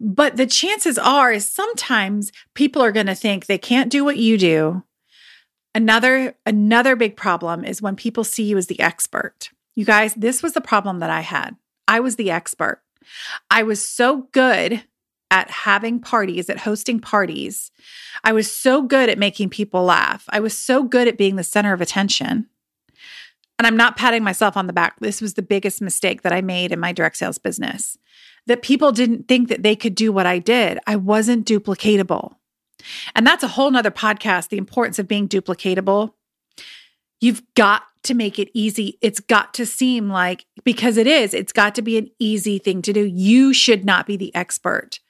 But 0.00 0.36
the 0.36 0.46
chances 0.46 0.98
are 0.98 1.32
is 1.32 1.50
sometimes 1.50 2.32
people 2.54 2.82
are 2.82 2.92
going 2.92 3.06
to 3.06 3.14
think 3.14 3.46
they 3.46 3.58
can't 3.58 3.90
do 3.90 4.04
what 4.04 4.16
you 4.16 4.38
do. 4.38 4.82
Another 5.74 6.34
another 6.46 6.96
big 6.96 7.16
problem 7.16 7.64
is 7.64 7.82
when 7.82 7.96
people 7.96 8.24
see 8.24 8.44
you 8.44 8.56
as 8.56 8.66
the 8.66 8.80
expert. 8.80 9.50
You 9.74 9.84
guys, 9.84 10.14
this 10.14 10.42
was 10.42 10.54
the 10.54 10.60
problem 10.60 10.98
that 11.00 11.10
I 11.10 11.20
had. 11.20 11.56
I 11.86 12.00
was 12.00 12.16
the 12.16 12.30
expert. 12.30 12.82
I 13.50 13.62
was 13.62 13.86
so 13.86 14.28
good 14.32 14.82
at 15.30 15.50
having 15.50 16.00
parties, 16.00 16.48
at 16.48 16.60
hosting 16.60 17.00
parties. 17.00 17.70
I 18.24 18.32
was 18.32 18.50
so 18.50 18.82
good 18.82 19.08
at 19.08 19.18
making 19.18 19.50
people 19.50 19.84
laugh. 19.84 20.24
I 20.30 20.40
was 20.40 20.56
so 20.56 20.82
good 20.82 21.06
at 21.06 21.18
being 21.18 21.36
the 21.36 21.44
center 21.44 21.72
of 21.72 21.80
attention. 21.80 22.48
And 23.58 23.66
I'm 23.66 23.76
not 23.76 23.96
patting 23.96 24.22
myself 24.22 24.56
on 24.56 24.66
the 24.66 24.72
back. 24.72 24.98
This 25.00 25.20
was 25.20 25.34
the 25.34 25.42
biggest 25.42 25.82
mistake 25.82 26.22
that 26.22 26.32
I 26.32 26.40
made 26.40 26.72
in 26.72 26.80
my 26.80 26.92
direct 26.92 27.16
sales 27.16 27.38
business 27.38 27.98
that 28.48 28.62
people 28.62 28.92
didn't 28.92 29.28
think 29.28 29.48
that 29.48 29.62
they 29.62 29.76
could 29.76 29.94
do 29.94 30.10
what 30.10 30.26
I 30.26 30.38
did. 30.38 30.78
I 30.86 30.96
wasn't 30.96 31.46
duplicatable. 31.46 32.34
And 33.14 33.26
that's 33.26 33.44
a 33.44 33.48
whole 33.48 33.70
nother 33.70 33.90
podcast, 33.90 34.48
the 34.48 34.58
importance 34.58 34.98
of 34.98 35.06
being 35.06 35.28
duplicatable. 35.28 36.14
You've 37.20 37.42
got 37.54 37.82
to 38.04 38.14
make 38.14 38.38
it 38.38 38.50
easy. 38.54 38.98
It's 39.02 39.20
got 39.20 39.54
to 39.54 39.66
seem 39.66 40.08
like, 40.08 40.46
because 40.64 40.96
it 40.96 41.06
is, 41.06 41.34
it's 41.34 41.52
got 41.52 41.74
to 41.74 41.82
be 41.82 41.98
an 41.98 42.08
easy 42.18 42.58
thing 42.58 42.80
to 42.82 42.92
do. 42.92 43.04
You 43.04 43.52
should 43.52 43.84
not 43.84 44.06
be 44.06 44.16
the 44.16 44.34
expert. 44.34 45.00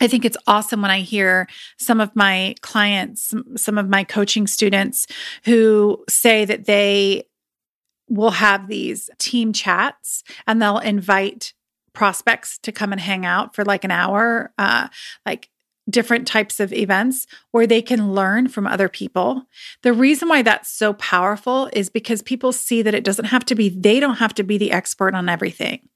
I 0.00 0.06
think 0.06 0.24
it's 0.24 0.36
awesome 0.46 0.80
when 0.80 0.90
I 0.90 1.00
hear 1.00 1.48
some 1.78 2.00
of 2.00 2.14
my 2.14 2.54
clients, 2.60 3.34
some 3.56 3.78
of 3.78 3.88
my 3.88 4.04
coaching 4.04 4.46
students 4.46 5.06
who 5.44 6.04
say 6.08 6.44
that 6.44 6.66
they 6.66 7.24
will 8.08 8.30
have 8.30 8.68
these 8.68 9.10
team 9.18 9.52
chats 9.52 10.22
and 10.46 10.62
they'll 10.62 10.78
invite 10.78 11.52
prospects 11.98 12.58
to 12.58 12.70
come 12.70 12.92
and 12.92 13.00
hang 13.00 13.26
out 13.26 13.56
for 13.56 13.64
like 13.64 13.82
an 13.82 13.90
hour, 13.90 14.52
uh, 14.56 14.86
like 15.26 15.50
different 15.90 16.28
types 16.28 16.60
of 16.60 16.72
events 16.72 17.26
where 17.50 17.66
they 17.66 17.82
can 17.82 18.12
learn 18.12 18.46
from 18.46 18.68
other 18.68 18.88
people. 18.88 19.42
The 19.82 19.92
reason 19.92 20.28
why 20.28 20.42
that's 20.42 20.70
so 20.70 20.92
powerful 20.92 21.68
is 21.72 21.90
because 21.90 22.22
people 22.22 22.52
see 22.52 22.82
that 22.82 22.94
it 22.94 23.02
doesn't 23.02 23.24
have 23.24 23.44
to 23.46 23.56
be, 23.56 23.68
they 23.68 23.98
don't 23.98 24.18
have 24.18 24.32
to 24.34 24.44
be 24.44 24.58
the 24.58 24.70
expert 24.70 25.12
on 25.12 25.28
everything 25.28 25.88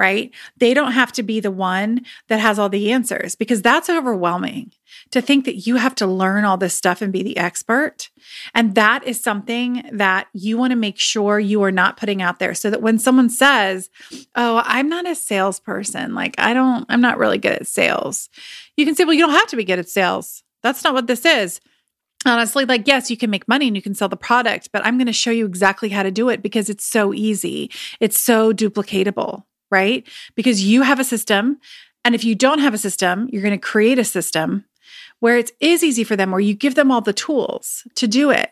right? 0.00 0.30
They 0.56 0.72
don't 0.72 0.92
have 0.92 1.12
to 1.12 1.22
be 1.22 1.40
the 1.40 1.50
one 1.50 2.06
that 2.28 2.40
has 2.40 2.58
all 2.58 2.70
the 2.70 2.90
answers 2.90 3.34
because 3.34 3.60
that's 3.60 3.90
overwhelming 3.90 4.72
to 5.10 5.20
think 5.20 5.44
that 5.44 5.66
you 5.66 5.76
have 5.76 5.94
to 5.96 6.06
learn 6.06 6.46
all 6.46 6.56
this 6.56 6.72
stuff 6.72 7.02
and 7.02 7.12
be 7.12 7.22
the 7.22 7.36
expert. 7.36 8.08
And 8.54 8.74
that 8.76 9.06
is 9.06 9.22
something 9.22 9.84
that 9.92 10.28
you 10.32 10.56
want 10.56 10.70
to 10.70 10.76
make 10.76 10.98
sure 10.98 11.38
you 11.38 11.62
are 11.64 11.70
not 11.70 11.98
putting 11.98 12.22
out 12.22 12.38
there 12.38 12.54
so 12.54 12.70
that 12.70 12.80
when 12.80 12.98
someone 12.98 13.28
says, 13.28 13.90
Oh, 14.34 14.62
I'm 14.64 14.88
not 14.88 15.06
a 15.06 15.14
salesperson, 15.14 16.14
like 16.14 16.34
I 16.38 16.54
don't, 16.54 16.86
I'm 16.88 17.02
not 17.02 17.18
really 17.18 17.36
good 17.36 17.52
at 17.52 17.66
sales, 17.66 18.30
you 18.78 18.86
can 18.86 18.94
say, 18.94 19.04
Well, 19.04 19.12
you 19.12 19.26
don't 19.26 19.34
have 19.34 19.48
to 19.48 19.56
be 19.56 19.64
good 19.64 19.78
at 19.78 19.90
sales. 19.90 20.42
That's 20.62 20.82
not 20.82 20.94
what 20.94 21.08
this 21.08 21.26
is 21.26 21.60
honestly 22.26 22.66
like 22.66 22.86
yes 22.86 23.10
you 23.10 23.16
can 23.16 23.30
make 23.30 23.48
money 23.48 23.66
and 23.66 23.74
you 23.74 23.80
can 23.80 23.94
sell 23.94 24.08
the 24.08 24.16
product 24.16 24.68
but 24.72 24.84
i'm 24.84 24.98
going 24.98 25.06
to 25.06 25.12
show 25.12 25.30
you 25.30 25.46
exactly 25.46 25.88
how 25.88 26.02
to 26.02 26.10
do 26.10 26.28
it 26.28 26.42
because 26.42 26.68
it's 26.68 26.84
so 26.84 27.14
easy 27.14 27.70
it's 27.98 28.18
so 28.18 28.52
duplicatable 28.52 29.44
right? 29.70 30.06
Because 30.34 30.62
you 30.62 30.82
have 30.82 31.00
a 31.00 31.04
system. 31.04 31.58
And 32.04 32.14
if 32.14 32.24
you 32.24 32.34
don't 32.34 32.60
have 32.60 32.74
a 32.74 32.78
system, 32.78 33.28
you're 33.32 33.42
going 33.42 33.58
to 33.58 33.58
create 33.58 33.98
a 33.98 34.04
system 34.04 34.64
where 35.20 35.36
it 35.36 35.50
is 35.60 35.84
easy 35.84 36.02
for 36.04 36.16
them, 36.16 36.30
where 36.30 36.40
you 36.40 36.54
give 36.54 36.74
them 36.74 36.90
all 36.90 37.00
the 37.00 37.12
tools 37.12 37.86
to 37.94 38.06
do 38.06 38.30
it. 38.30 38.50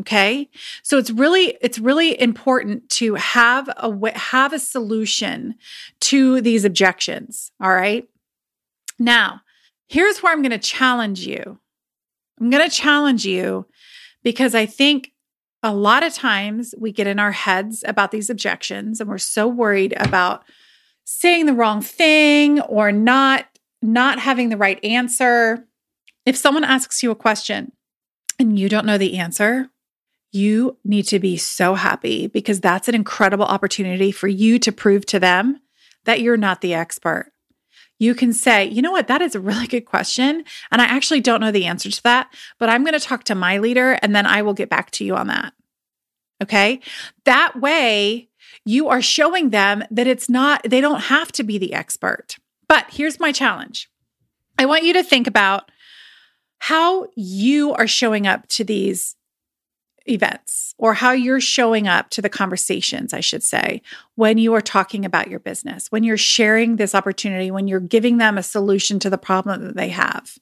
Okay. 0.00 0.50
So 0.82 0.98
it's 0.98 1.10
really, 1.10 1.56
it's 1.62 1.78
really 1.78 2.20
important 2.20 2.88
to 2.90 3.14
have 3.14 3.68
a, 3.76 4.18
have 4.18 4.52
a 4.52 4.58
solution 4.58 5.54
to 6.00 6.40
these 6.42 6.64
objections. 6.64 7.50
All 7.60 7.72
right. 7.72 8.06
Now, 8.98 9.40
here's 9.86 10.22
where 10.22 10.32
I'm 10.32 10.42
going 10.42 10.50
to 10.50 10.58
challenge 10.58 11.26
you. 11.26 11.58
I'm 12.38 12.50
going 12.50 12.68
to 12.68 12.74
challenge 12.74 13.24
you 13.24 13.66
because 14.22 14.54
I 14.54 14.66
think 14.66 15.12
a 15.66 15.74
lot 15.74 16.04
of 16.04 16.14
times 16.14 16.76
we 16.78 16.92
get 16.92 17.08
in 17.08 17.18
our 17.18 17.32
heads 17.32 17.82
about 17.88 18.12
these 18.12 18.30
objections 18.30 19.00
and 19.00 19.10
we're 19.10 19.18
so 19.18 19.48
worried 19.48 19.94
about 19.96 20.44
saying 21.04 21.46
the 21.46 21.54
wrong 21.54 21.82
thing 21.82 22.60
or 22.60 22.92
not 22.92 23.46
not 23.82 24.20
having 24.20 24.48
the 24.48 24.56
right 24.56 24.82
answer. 24.84 25.66
If 26.24 26.36
someone 26.36 26.62
asks 26.62 27.02
you 27.02 27.10
a 27.10 27.16
question 27.16 27.72
and 28.38 28.56
you 28.56 28.68
don't 28.68 28.86
know 28.86 28.96
the 28.96 29.18
answer, 29.18 29.68
you 30.30 30.78
need 30.84 31.02
to 31.04 31.18
be 31.18 31.36
so 31.36 31.74
happy 31.74 32.28
because 32.28 32.60
that's 32.60 32.86
an 32.86 32.94
incredible 32.94 33.44
opportunity 33.44 34.12
for 34.12 34.28
you 34.28 34.60
to 34.60 34.70
prove 34.70 35.04
to 35.06 35.18
them 35.18 35.60
that 36.04 36.20
you're 36.20 36.36
not 36.36 36.60
the 36.60 36.74
expert. 36.74 37.32
You 37.98 38.14
can 38.14 38.32
say, 38.32 38.66
you 38.66 38.82
know 38.82 38.92
what, 38.92 39.08
that 39.08 39.22
is 39.22 39.34
a 39.34 39.40
really 39.40 39.66
good 39.66 39.86
question. 39.86 40.44
And 40.70 40.82
I 40.82 40.84
actually 40.84 41.20
don't 41.20 41.40
know 41.40 41.50
the 41.50 41.66
answer 41.66 41.90
to 41.90 42.02
that, 42.02 42.32
but 42.58 42.68
I'm 42.68 42.84
going 42.84 42.98
to 42.98 43.00
talk 43.00 43.24
to 43.24 43.34
my 43.34 43.58
leader 43.58 43.98
and 44.02 44.14
then 44.14 44.26
I 44.26 44.42
will 44.42 44.54
get 44.54 44.68
back 44.68 44.90
to 44.92 45.04
you 45.04 45.16
on 45.16 45.28
that. 45.28 45.54
Okay. 46.42 46.80
That 47.24 47.58
way, 47.60 48.28
you 48.64 48.88
are 48.88 49.00
showing 49.00 49.50
them 49.50 49.84
that 49.90 50.06
it's 50.06 50.28
not, 50.28 50.62
they 50.64 50.80
don't 50.80 51.04
have 51.04 51.32
to 51.32 51.42
be 51.42 51.56
the 51.56 51.72
expert. 51.72 52.36
But 52.68 52.86
here's 52.90 53.20
my 53.20 53.32
challenge 53.32 53.88
I 54.58 54.66
want 54.66 54.84
you 54.84 54.92
to 54.94 55.02
think 55.02 55.26
about 55.26 55.70
how 56.58 57.06
you 57.14 57.72
are 57.74 57.86
showing 57.86 58.26
up 58.26 58.46
to 58.48 58.64
these 58.64 59.14
events 60.08 60.74
or 60.78 60.94
how 60.94 61.12
you're 61.12 61.40
showing 61.40 61.88
up 61.88 62.10
to 62.10 62.22
the 62.22 62.28
conversations, 62.28 63.12
I 63.12 63.20
should 63.20 63.42
say, 63.42 63.82
when 64.14 64.38
you 64.38 64.54
are 64.54 64.60
talking 64.60 65.04
about 65.04 65.28
your 65.28 65.40
business, 65.40 65.90
when 65.90 66.04
you're 66.04 66.16
sharing 66.16 66.76
this 66.76 66.94
opportunity, 66.94 67.50
when 67.50 67.68
you're 67.68 67.80
giving 67.80 68.18
them 68.18 68.38
a 68.38 68.42
solution 68.42 68.98
to 69.00 69.10
the 69.10 69.18
problem 69.18 69.64
that 69.64 69.76
they 69.76 69.88
have. 69.88 70.38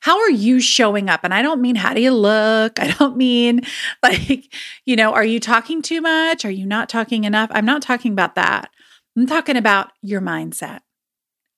How 0.00 0.20
are 0.20 0.30
you 0.30 0.60
showing 0.60 1.08
up? 1.08 1.20
And 1.24 1.32
I 1.32 1.42
don't 1.42 1.60
mean 1.60 1.76
how 1.76 1.94
do 1.94 2.00
you 2.00 2.10
look? 2.10 2.78
I 2.80 2.92
don't 2.92 3.16
mean 3.16 3.62
like, 4.02 4.52
you 4.84 4.96
know, 4.96 5.12
are 5.12 5.24
you 5.24 5.40
talking 5.40 5.82
too 5.82 6.00
much? 6.00 6.44
Are 6.44 6.50
you 6.50 6.66
not 6.66 6.88
talking 6.88 7.24
enough? 7.24 7.50
I'm 7.52 7.66
not 7.66 7.82
talking 7.82 8.12
about 8.12 8.34
that. 8.34 8.70
I'm 9.16 9.26
talking 9.26 9.56
about 9.56 9.92
your 10.02 10.20
mindset. 10.20 10.80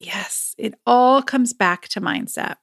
Yes, 0.00 0.54
it 0.58 0.74
all 0.86 1.22
comes 1.22 1.52
back 1.52 1.88
to 1.88 2.00
mindset. 2.00 2.56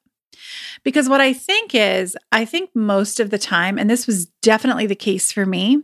Because 0.83 1.09
what 1.09 1.21
I 1.21 1.33
think 1.33 1.73
is, 1.73 2.17
I 2.31 2.45
think 2.45 2.69
most 2.75 3.19
of 3.19 3.29
the 3.29 3.37
time, 3.37 3.77
and 3.77 3.89
this 3.89 4.07
was 4.07 4.27
definitely 4.41 4.87
the 4.87 4.95
case 4.95 5.31
for 5.31 5.45
me, 5.45 5.83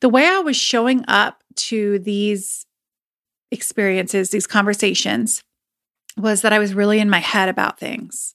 the 0.00 0.08
way 0.08 0.26
I 0.26 0.38
was 0.40 0.56
showing 0.56 1.04
up 1.08 1.42
to 1.56 1.98
these 2.00 2.66
experiences, 3.50 4.30
these 4.30 4.46
conversations, 4.46 5.42
was 6.16 6.42
that 6.42 6.52
I 6.52 6.58
was 6.58 6.74
really 6.74 7.00
in 7.00 7.10
my 7.10 7.20
head 7.20 7.48
about 7.48 7.78
things. 7.78 8.34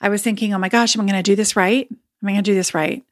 I 0.00 0.08
was 0.08 0.22
thinking, 0.22 0.52
oh 0.52 0.58
my 0.58 0.68
gosh, 0.68 0.96
am 0.96 1.02
I 1.02 1.04
going 1.04 1.22
to 1.22 1.30
do 1.30 1.36
this 1.36 1.56
right? 1.56 1.88
Am 1.90 2.28
I 2.28 2.32
going 2.32 2.44
to 2.44 2.50
do 2.50 2.54
this 2.54 2.74
right? 2.74 3.04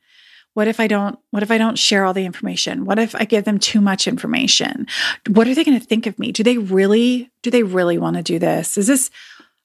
What 0.55 0.67
if 0.67 0.81
I 0.81 0.89
don't 0.89 1.19
what 1.31 1.45
if 1.45 1.51
I 1.51 1.59
don't 1.59 1.79
share 1.79 2.05
all 2.05 2.13
the 2.13 2.25
information? 2.25 2.85
What 2.85 2.99
if 2.99 3.15
I 3.15 3.25
give 3.25 3.45
them 3.45 3.59
too 3.59 3.81
much 3.81 4.09
information? 4.09 4.89
What 5.29 5.47
are 5.47 5.55
they 5.55 5.65
going 5.65 5.79
to 5.79 5.87
think 5.87 6.07
of 6.07 6.19
me? 6.19 6.33
Do 6.33 6.43
they 6.43 6.59
really 6.59 7.31
do 7.43 7.51
they 7.51 7.63
really 7.63 7.99
want 7.99 8.17
to 8.17 8.23
do 8.23 8.39
this? 8.39 8.77
Is 8.77 8.89
this 8.89 9.11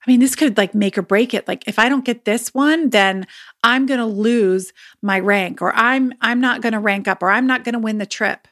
I 0.06 0.12
mean, 0.12 0.20
this 0.20 0.36
could 0.36 0.58
like 0.58 0.76
make 0.76 0.98
or 0.98 1.02
break 1.02 1.34
it. 1.34 1.48
Like 1.48 1.68
if 1.68 1.80
I 1.80 1.90
don't 1.90 2.06
get 2.06 2.26
this 2.26 2.54
one, 2.54 2.90
then 2.92 3.26
I'm 3.64 3.86
going 3.86 4.00
to 4.00 4.06
lose 4.06 4.72
my 5.02 5.20
rank 5.20 5.62
or 5.62 5.74
I'm 5.76 6.14
I'm 6.22 6.40
not 6.40 6.62
going 6.62 6.74
to 6.74 6.80
rank 6.80 7.08
up 7.08 7.24
or 7.24 7.32
I'm 7.32 7.48
not 7.48 7.64
going 7.64 7.74
to 7.74 7.80
win 7.80 7.98
the 7.98 8.06
trip. 8.06 8.48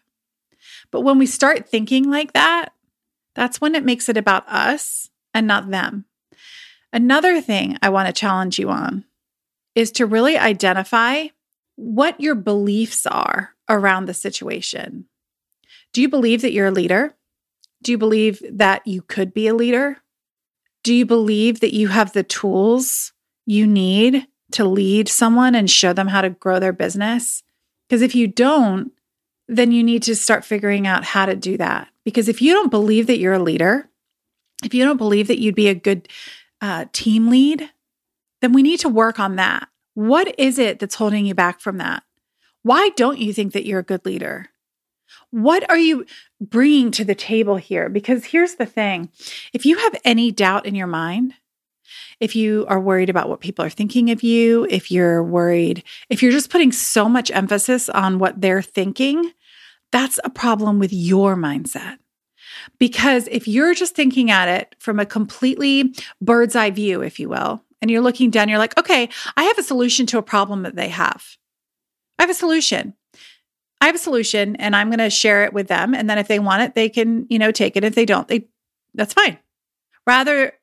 But 0.92 1.02
when 1.02 1.18
we 1.18 1.26
start 1.26 1.70
thinking 1.70 2.10
like 2.10 2.34
that, 2.34 2.70
that's 3.36 3.62
when 3.62 3.76
it 3.76 3.86
makes 3.86 4.10
it 4.10 4.18
about 4.18 4.48
us 4.48 5.10
and 5.34 5.46
not 5.46 5.70
them. 5.70 6.06
Another 6.92 7.42
thing 7.42 7.78
I 7.82 7.90
want 7.90 8.08
to 8.08 8.14
challenge 8.14 8.60
you 8.60 8.70
on 8.70 9.06
is 9.76 9.92
to 9.94 10.06
really 10.06 10.38
identify 10.38 11.28
what 11.76 12.20
your 12.22 12.36
beliefs 12.36 13.06
are 13.08 13.56
around 13.68 14.06
the 14.06 14.14
situation. 14.14 15.06
Do 15.92 16.02
you 16.02 16.10
believe 16.10 16.42
that 16.42 16.54
you're 16.54 16.68
a 16.68 16.72
leader? 16.72 17.16
Do 17.82 17.92
you 17.92 17.98
believe 17.98 18.42
that 18.50 18.86
you 18.86 19.02
could 19.02 19.34
be 19.34 19.48
a 19.48 19.56
leader? 19.56 20.03
Do 20.84 20.94
you 20.94 21.06
believe 21.06 21.62
that 21.62 21.74
you 21.74 21.88
have 21.88 22.14
the 22.14 22.24
tools 22.24 23.14
you 23.46 23.66
need 23.66 24.28
to 24.52 24.66
lead 24.66 25.08
someone 25.08 25.56
and 25.56 25.70
show 25.70 25.94
them 25.94 26.10
how 26.10 26.22
to 26.22 26.30
grow 26.30 26.60
their 26.60 26.74
business? 26.74 27.42
Because 27.88 28.02
if 28.02 28.16
you 28.16 28.28
don't, 28.28 28.92
then 29.48 29.72
you 29.72 29.84
need 29.84 30.04
to 30.04 30.16
start 30.16 30.46
figuring 30.46 30.86
out 30.86 31.04
how 31.04 31.26
to 31.26 31.36
do 31.36 31.58
that. 31.58 31.88
Because 32.04 32.28
if 32.28 32.42
you 32.42 32.54
don't 32.54 32.70
believe 32.70 33.08
that 33.08 33.20
you're 33.20 33.34
a 33.34 33.40
leader, 33.40 33.90
if 34.64 34.74
you 34.74 34.84
don't 34.84 34.98
believe 34.98 35.28
that 35.28 35.40
you'd 35.40 35.56
be 35.56 35.70
a 35.70 35.76
good 35.76 36.08
uh, 36.62 36.86
team 36.92 37.30
lead, 37.30 37.70
then 38.42 38.54
we 38.54 38.64
need 38.64 38.80
to 38.82 38.90
work 38.90 39.20
on 39.20 39.38
that. 39.38 39.70
What 39.94 40.38
is 40.38 40.60
it 40.60 40.80
that's 40.80 40.96
holding 40.96 41.26
you 41.26 41.34
back 41.34 41.60
from 41.60 41.78
that? 41.78 42.04
Why 42.62 42.90
don't 42.96 43.20
you 43.20 43.34
think 43.34 43.54
that 43.54 43.66
you're 43.66 43.80
a 43.80 43.84
good 43.84 44.06
leader? 44.06 44.50
What 45.32 45.70
are 45.70 45.78
you 45.78 46.06
bringing 46.40 46.92
to 46.92 47.06
the 47.06 47.16
table 47.16 47.56
here? 47.56 47.90
Because 47.90 48.26
here's 48.26 48.56
the 48.56 48.66
thing 48.66 49.10
if 49.54 49.66
you 49.66 49.78
have 49.78 50.00
any 50.06 50.32
doubt 50.32 50.66
in 50.66 50.76
your 50.76 50.88
mind, 50.88 51.34
if 52.20 52.36
you 52.36 52.66
are 52.68 52.80
worried 52.80 53.10
about 53.10 53.30
what 53.30 53.42
people 53.42 53.66
are 53.66 53.70
thinking 53.70 54.12
of 54.12 54.24
you, 54.24 54.68
if 54.70 54.92
you're 54.92 55.24
worried, 55.24 55.84
if 56.10 56.22
you're 56.22 56.32
just 56.32 56.50
putting 56.50 56.72
so 56.72 57.10
much 57.10 57.32
emphasis 57.32 57.90
on 57.90 58.20
what 58.20 58.42
they're 58.42 58.62
thinking, 58.62 59.32
that's 59.92 60.20
a 60.24 60.30
problem 60.30 60.80
with 60.80 60.94
your 60.94 61.36
mindset. 61.36 61.98
Because 62.80 63.28
if 63.32 63.48
you're 63.48 63.74
just 63.74 63.96
thinking 63.96 64.32
at 64.32 64.48
it 64.48 64.76
from 64.80 65.00
a 65.00 65.06
completely 65.06 65.94
bird's 66.22 66.56
eye 66.56 66.72
view, 66.72 67.02
if 67.02 67.20
you 67.20 67.30
will, 67.30 67.64
and 67.82 67.92
you're 67.92 68.02
looking 68.02 68.30
down, 68.30 68.50
you're 68.50 68.60
like, 68.60 68.78
okay, 68.78 69.10
I 69.36 69.44
have 69.44 69.58
a 69.58 69.64
solution 69.64 70.06
to 70.08 70.18
a 70.18 70.24
problem 70.24 70.64
that 70.64 70.76
they 70.76 70.90
have. 70.90 71.38
I 72.18 72.24
have 72.24 72.30
a 72.30 72.36
solution. 72.36 72.94
I 73.84 73.88
have 73.88 73.96
a 73.96 74.00
solution 74.00 74.56
and 74.56 74.78
I'm 74.78 74.88
going 74.88 75.00
to 75.00 75.10
share 75.10 75.44
it 75.44 75.52
with 75.52 75.68
them. 75.68 75.94
And 75.94 76.10
then 76.10 76.18
if 76.18 76.30
they 76.30 76.40
want 76.40 76.62
it, 76.62 76.74
they 76.74 76.88
can, 76.88 77.28
you 77.30 77.38
know, 77.38 77.52
take 77.52 77.76
it. 77.76 77.84
If 77.84 77.96
they 77.96 78.06
don't, 78.06 78.26
they, 78.30 78.48
that's 78.94 79.14
fine. 79.14 79.38
Rather 80.08 80.54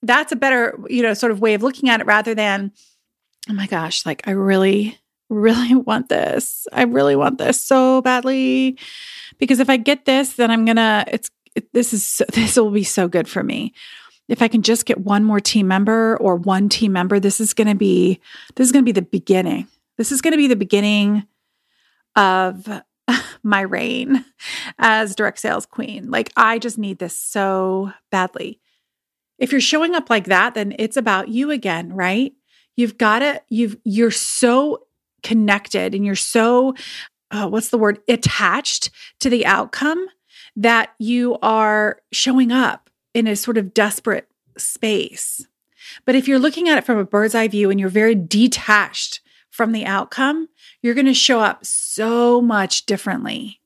that's 0.00 0.32
a 0.32 0.36
better, 0.36 0.80
you 0.88 1.02
know, 1.02 1.12
sort 1.12 1.32
of 1.32 1.40
way 1.42 1.52
of 1.52 1.62
looking 1.62 1.90
at 1.90 2.00
it 2.00 2.06
rather 2.06 2.34
than, 2.34 2.72
oh 3.50 3.52
my 3.52 3.66
gosh, 3.66 4.06
like 4.06 4.26
I 4.26 4.30
really, 4.30 4.98
really 5.28 5.74
want 5.86 6.08
this. 6.08 6.66
I 6.72 6.84
really 6.84 7.14
want 7.14 7.36
this 7.36 7.60
so 7.60 8.00
badly. 8.00 8.78
Because 9.36 9.60
if 9.60 9.68
I 9.68 9.76
get 9.76 10.06
this, 10.06 10.36
then 10.36 10.50
I'm 10.50 10.64
gonna, 10.64 11.04
it's, 11.08 11.30
it, 11.54 11.70
this 11.74 11.92
is, 11.92 12.22
this 12.32 12.56
will 12.56 12.70
be 12.70 12.84
so 12.84 13.06
good 13.06 13.28
for 13.28 13.42
me. 13.42 13.74
If 14.28 14.40
I 14.40 14.48
can 14.48 14.62
just 14.62 14.86
get 14.86 14.96
one 14.96 15.24
more 15.24 15.40
team 15.40 15.68
member 15.68 16.16
or 16.22 16.36
one 16.36 16.70
team 16.70 16.94
member, 16.94 17.20
this 17.20 17.38
is 17.38 17.52
gonna 17.52 17.74
be, 17.74 18.18
this 18.54 18.64
is 18.64 18.72
gonna 18.72 18.82
be 18.82 18.92
the 18.92 19.02
beginning. 19.02 19.68
This 19.98 20.10
is 20.10 20.22
gonna 20.22 20.38
be 20.38 20.46
the 20.46 20.56
beginning 20.56 21.26
of 22.16 22.68
my 23.42 23.60
reign 23.60 24.24
as 24.78 25.14
direct 25.14 25.38
sales 25.38 25.66
queen. 25.66 26.10
Like, 26.10 26.32
I 26.36 26.58
just 26.58 26.78
need 26.78 26.98
this 26.98 27.18
so 27.18 27.92
badly. 28.10 28.60
If 29.38 29.52
you're 29.52 29.60
showing 29.60 29.94
up 29.94 30.08
like 30.08 30.26
that, 30.26 30.54
then 30.54 30.74
it's 30.78 30.96
about 30.96 31.28
you 31.28 31.50
again, 31.50 31.92
right? 31.92 32.32
You've 32.76 32.96
got 32.96 33.20
to, 33.20 33.42
you've, 33.48 33.76
you're 33.84 34.10
so 34.10 34.86
connected 35.22 35.94
and 35.94 36.06
you're 36.06 36.14
so, 36.14 36.74
uh, 37.30 37.48
what's 37.48 37.70
the 37.70 37.78
word, 37.78 38.00
attached 38.08 38.90
to 39.20 39.30
the 39.30 39.44
outcome 39.46 40.06
that 40.56 40.94
you 40.98 41.38
are 41.42 42.00
showing 42.12 42.52
up 42.52 42.90
in 43.14 43.26
a 43.26 43.36
sort 43.36 43.58
of 43.58 43.74
desperate 43.74 44.28
space. 44.56 45.46
But 46.04 46.14
if 46.14 46.28
you're 46.28 46.38
looking 46.38 46.68
at 46.68 46.78
it 46.78 46.84
from 46.84 46.98
a 46.98 47.04
bird's 47.04 47.34
eye 47.34 47.48
view 47.48 47.70
and 47.70 47.78
you're 47.80 47.88
very 47.88 48.14
detached 48.14 49.20
from 49.52 49.70
the 49.72 49.84
outcome, 49.84 50.48
you're 50.80 50.94
going 50.94 51.06
to 51.06 51.14
show 51.14 51.38
up 51.38 51.64
so 51.64 52.40
much 52.40 52.86
differently. 52.86 53.60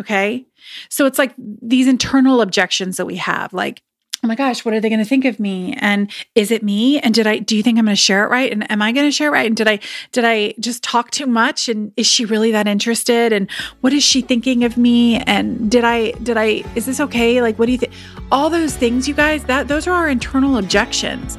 Okay. 0.00 0.46
So 0.88 1.06
it's 1.06 1.18
like 1.18 1.34
these 1.36 1.86
internal 1.86 2.40
objections 2.40 2.96
that 2.96 3.06
we 3.06 3.16
have, 3.16 3.52
like, 3.52 3.82
oh 4.24 4.26
my 4.26 4.34
gosh, 4.34 4.64
what 4.64 4.74
are 4.74 4.80
they 4.80 4.88
going 4.88 4.98
to 4.98 5.04
think 5.04 5.24
of 5.24 5.38
me? 5.38 5.76
And 5.80 6.10
is 6.34 6.50
it 6.50 6.62
me? 6.62 6.98
And 6.98 7.14
did 7.14 7.26
I, 7.26 7.38
do 7.38 7.56
you 7.56 7.62
think 7.62 7.78
I'm 7.78 7.84
going 7.84 7.94
to 7.94 8.00
share 8.00 8.24
it 8.24 8.30
right? 8.30 8.50
And 8.50 8.68
am 8.70 8.82
I 8.82 8.90
going 8.90 9.06
to 9.06 9.12
share 9.12 9.28
it 9.28 9.32
right? 9.32 9.46
And 9.46 9.56
did 9.56 9.68
I, 9.68 9.78
did 10.10 10.24
I 10.24 10.54
just 10.58 10.82
talk 10.82 11.10
too 11.10 11.26
much? 11.26 11.68
And 11.68 11.92
is 11.96 12.06
she 12.06 12.24
really 12.24 12.50
that 12.52 12.66
interested? 12.66 13.32
And 13.32 13.50
what 13.80 13.92
is 13.92 14.02
she 14.02 14.20
thinking 14.20 14.64
of 14.64 14.76
me? 14.76 15.18
And 15.18 15.70
did 15.70 15.84
I, 15.84 16.12
did 16.12 16.36
I, 16.36 16.64
is 16.74 16.86
this 16.86 17.00
okay? 17.00 17.42
Like, 17.42 17.58
what 17.58 17.66
do 17.66 17.72
you 17.72 17.78
think? 17.78 17.92
All 18.32 18.50
those 18.50 18.76
things, 18.76 19.06
you 19.06 19.14
guys, 19.14 19.44
that 19.44 19.68
those 19.68 19.86
are 19.86 19.92
our 19.92 20.08
internal 20.08 20.56
objections. 20.56 21.38